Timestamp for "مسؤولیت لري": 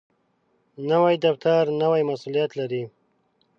2.09-2.83